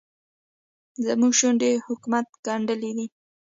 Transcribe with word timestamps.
زموږ 1.05 1.33
شونډې 1.39 1.71
حکومت 1.85 2.25
ګنډلې 2.45 2.91
دي. 2.97 3.05